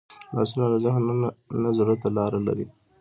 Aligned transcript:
لاسونه 0.35 0.65
له 0.73 0.77
ذهن 0.85 1.03
نه 1.63 1.69
زړه 1.77 1.95
ته 2.01 2.07
لاره 2.17 2.39
لري 2.47 2.65